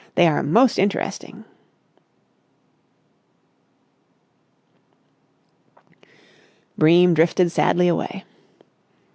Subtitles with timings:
[0.15, 1.45] They are most interesting."
[6.75, 8.25] Bream drifted sadly away.